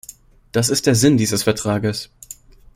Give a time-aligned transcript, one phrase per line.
[0.51, 2.09] Das ist der Sinn dieses Vertrages!